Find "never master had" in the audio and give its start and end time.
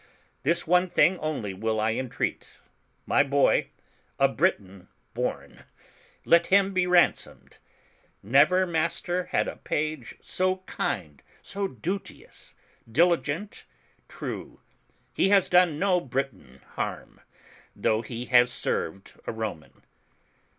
8.23-9.47